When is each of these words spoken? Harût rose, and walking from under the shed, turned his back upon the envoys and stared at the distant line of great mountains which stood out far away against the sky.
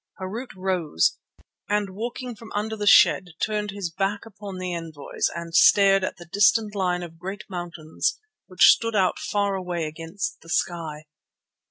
Harût 0.19 0.49
rose, 0.55 1.19
and 1.69 1.91
walking 1.91 2.35
from 2.35 2.51
under 2.55 2.75
the 2.75 2.87
shed, 2.87 3.33
turned 3.39 3.69
his 3.69 3.91
back 3.91 4.25
upon 4.25 4.57
the 4.57 4.73
envoys 4.73 5.29
and 5.35 5.53
stared 5.53 6.03
at 6.03 6.17
the 6.17 6.25
distant 6.25 6.73
line 6.73 7.03
of 7.03 7.19
great 7.19 7.43
mountains 7.51 8.17
which 8.47 8.71
stood 8.71 8.95
out 8.95 9.19
far 9.19 9.53
away 9.53 9.85
against 9.85 10.41
the 10.41 10.49
sky. 10.49 11.05